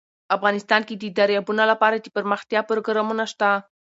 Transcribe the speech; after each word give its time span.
افغانستان 0.35 0.81
کې 0.87 0.95
د 0.97 1.05
دریابونه 1.19 1.63
لپاره 1.71 1.95
دپرمختیا 2.05 2.61
پروګرامونه 2.69 3.23
شته. 3.31 3.49